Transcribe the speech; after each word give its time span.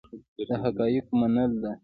د 0.47 0.49
حقایقو 0.63 1.11
منل 1.19 1.51
ده. 1.61 1.71